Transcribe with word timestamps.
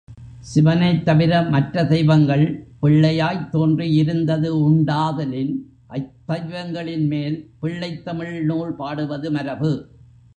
சிவனைத் 0.53 1.05
தவிர 1.05 1.41
மற்ற 1.41 1.85
தெய்வங்கள் 1.85 2.67
பிள்ளையாய்த் 2.81 3.49
தோன்றியிருந்தது 3.53 4.47
உண்டாதலின், 4.47 5.53
அத்தெய்வங்களின் 5.89 7.07
மேல் 7.07 7.51
பிள்ளைத் 7.59 8.05
தமிழ் 8.05 8.45
நூல் 8.45 8.75
பாடுவது 8.75 9.31
மரபு. 9.31 9.87